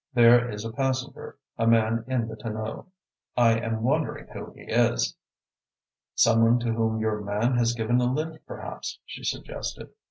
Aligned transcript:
There 0.15 0.49
is 0.49 0.65
a 0.65 0.71
passenger 0.73 1.37
a 1.59 1.67
man 1.67 2.03
in 2.07 2.27
the 2.27 2.35
tonneau. 2.35 2.87
I 3.37 3.59
am 3.59 3.83
wondering 3.83 4.25
who 4.29 4.51
he 4.53 4.61
is." 4.63 5.15
"Some 6.15 6.41
one 6.41 6.57
to 6.61 6.71
whom 6.73 6.99
your 6.99 7.21
man 7.21 7.55
has 7.57 7.73
given 7.75 8.01
a 8.01 8.11
lift, 8.11 8.43
perhaps," 8.47 8.97
she 9.05 9.23
suggested. 9.23 9.91